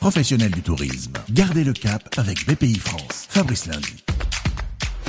[0.00, 3.26] Professionnels du tourisme, gardez le cap avec BPI France.
[3.28, 4.04] Fabrice Lundi.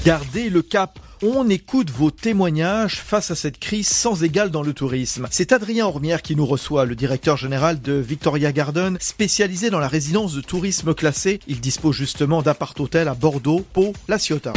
[0.05, 0.97] Gardez le cap.
[1.21, 5.27] On écoute vos témoignages face à cette crise sans égale dans le tourisme.
[5.29, 9.87] C'est Adrien Ormière qui nous reçoit, le directeur général de Victoria Garden, spécialisé dans la
[9.87, 11.39] résidence de tourisme classé.
[11.47, 14.53] Il dispose justement d'appart-hôtel à Bordeaux, Pau, La Ciotat.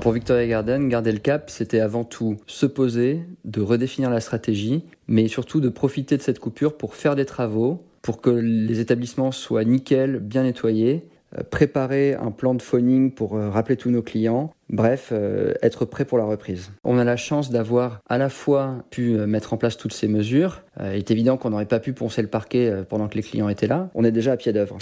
[0.00, 4.84] Pour Victoria Garden, garder le cap, c'était avant tout se poser, de redéfinir la stratégie,
[5.08, 9.32] mais surtout de profiter de cette coupure pour faire des travaux, pour que les établissements
[9.32, 14.00] soient nickel, bien nettoyés, euh, préparer un plan de phoning pour euh, rappeler tous nos
[14.00, 16.70] clients, bref, euh, être prêt pour la reprise.
[16.84, 20.62] On a la chance d'avoir à la fois pu mettre en place toutes ces mesures.
[20.78, 23.66] il est évident qu'on n'aurait pas pu poncer le parquet pendant que les clients étaient
[23.66, 23.90] là.
[23.96, 24.78] On est déjà à pied d'œuvre.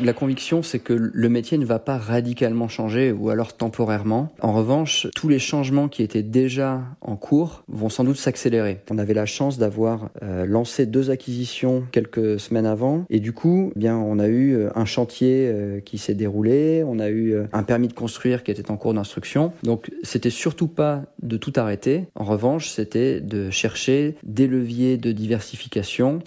[0.00, 4.32] La conviction, c'est que le métier ne va pas radicalement changer ou alors temporairement.
[4.40, 8.80] En revanche, tous les changements qui étaient déjà en cours vont sans doute s'accélérer.
[8.90, 13.72] On avait la chance d'avoir euh, lancé deux acquisitions quelques semaines avant et du coup,
[13.76, 17.34] eh bien, on a eu euh, un chantier euh, qui s'est déroulé, on a eu
[17.52, 19.52] un permis de construire qui était en cours d'instruction.
[19.62, 22.06] Donc, c'était surtout pas de tout arrêter.
[22.14, 26.20] En revanche, c'était de chercher des leviers de diversification.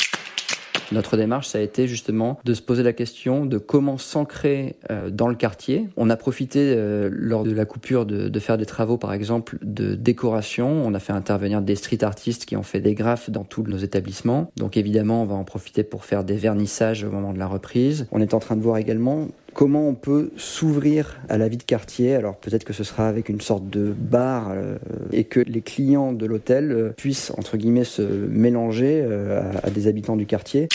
[0.91, 5.09] Notre démarche, ça a été justement de se poser la question de comment s'ancrer euh,
[5.09, 5.89] dans le quartier.
[5.97, 9.57] On a profité euh, lors de la coupure de, de, faire des travaux, par exemple,
[9.61, 10.69] de décoration.
[10.85, 13.77] On a fait intervenir des street artistes qui ont fait des graphes dans tous nos
[13.77, 14.51] établissements.
[14.57, 18.07] Donc évidemment, on va en profiter pour faire des vernissages au moment de la reprise.
[18.11, 21.63] On est en train de voir également comment on peut s'ouvrir à la vie de
[21.63, 22.13] quartier.
[22.13, 24.77] Alors peut-être que ce sera avec une sorte de bar euh,
[25.11, 29.69] et que les clients de l'hôtel euh, puissent entre guillemets se mélanger euh, à, à
[29.71, 30.67] des habitants du quartier.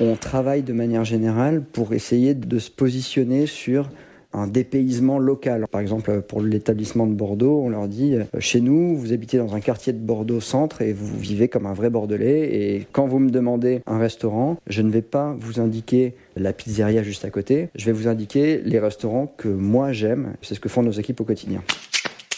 [0.00, 3.90] On travaille de manière générale pour essayer de se positionner sur
[4.32, 5.66] un dépaysement local.
[5.70, 9.54] Par exemple, pour l'établissement de Bordeaux, on leur dit euh, chez nous, vous habitez dans
[9.54, 12.48] un quartier de Bordeaux centre et vous vivez comme un vrai Bordelais.
[12.54, 17.02] Et quand vous me demandez un restaurant, je ne vais pas vous indiquer la pizzeria
[17.02, 17.68] juste à côté.
[17.74, 20.34] Je vais vous indiquer les restaurants que moi j'aime.
[20.42, 21.62] C'est ce que font nos équipes au quotidien.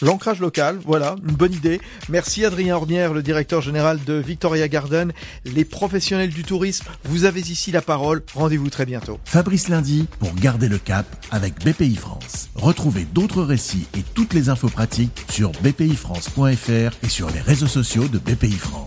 [0.01, 1.79] L'ancrage local, voilà, une bonne idée.
[2.09, 5.13] Merci Adrien Ormière, le directeur général de Victoria Garden.
[5.45, 8.23] Les professionnels du tourisme, vous avez ici la parole.
[8.33, 9.19] Rendez-vous très bientôt.
[9.23, 12.49] Fabrice Lundi pour garder le cap avec BPI France.
[12.55, 18.07] Retrouvez d'autres récits et toutes les infos pratiques sur bpifrance.fr et sur les réseaux sociaux
[18.07, 18.84] de BPI France.